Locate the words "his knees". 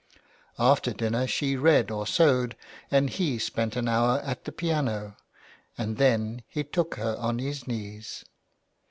7.37-8.25